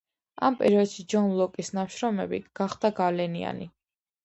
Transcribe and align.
ამ 0.47 0.55
პერიოდში 0.61 1.05
ჯონ 1.15 1.27
ლოკის 1.41 1.69
ნაშრომები 1.79 2.41
გახდა 2.63 2.93
გავლენიანი. 3.03 3.71